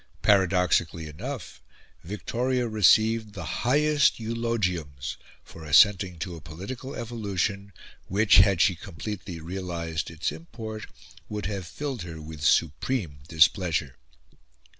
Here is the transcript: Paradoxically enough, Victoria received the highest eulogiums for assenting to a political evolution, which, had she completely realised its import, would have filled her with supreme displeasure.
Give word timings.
Paradoxically 0.23 1.05
enough, 1.07 1.61
Victoria 2.03 2.67
received 2.67 3.33
the 3.33 3.45
highest 3.61 4.19
eulogiums 4.19 5.15
for 5.43 5.63
assenting 5.63 6.17
to 6.17 6.35
a 6.35 6.41
political 6.41 6.95
evolution, 6.95 7.71
which, 8.07 8.37
had 8.37 8.59
she 8.61 8.73
completely 8.73 9.39
realised 9.39 10.09
its 10.09 10.31
import, 10.31 10.87
would 11.29 11.45
have 11.45 11.67
filled 11.67 12.01
her 12.01 12.19
with 12.19 12.41
supreme 12.41 13.19
displeasure. 13.27 13.95